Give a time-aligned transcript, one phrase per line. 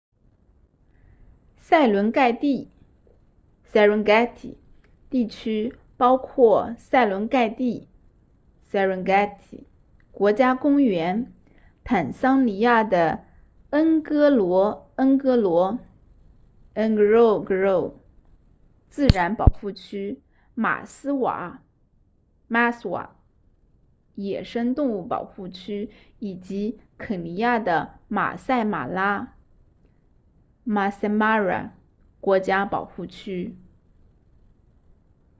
[1.57, 2.67] 塞伦盖蒂
[3.71, 4.55] serengeti
[5.09, 7.87] 地区包括塞伦盖蒂
[8.71, 9.63] serengeti
[10.11, 11.31] 国家公园
[11.85, 13.23] 坦桑尼亚的
[13.69, 15.79] 恩戈罗恩戈罗
[16.75, 17.93] ngorongoro
[18.89, 20.19] 自然保护区
[20.53, 21.61] 马斯瓦
[22.49, 23.11] maswa
[24.15, 25.89] 野生动物保护区
[26.19, 29.35] 以及肯尼亚的马赛马拉
[30.65, 31.71] maasai mara
[32.19, 33.55] 国家保护区